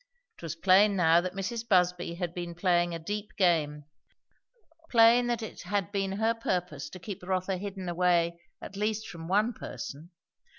It 0.39 0.41
was 0.41 0.55
plain 0.55 0.95
now 0.95 1.21
that 1.21 1.35
Mrs. 1.35 1.67
Busby 1.69 2.15
had 2.15 2.33
been 2.33 2.55
playing 2.55 2.95
a 2.95 2.97
deep 2.97 3.37
game; 3.37 3.83
plain 4.89 5.27
that 5.27 5.43
it 5.43 5.61
had 5.61 5.91
been 5.91 6.13
her 6.13 6.33
purpose 6.33 6.89
to 6.89 6.97
keep 6.99 7.21
Rotha 7.21 7.57
hidden 7.57 7.87
away 7.87 8.41
at 8.63 8.75
least 8.75 9.07
from 9.07 9.27
one 9.27 9.53
person. 9.53 10.09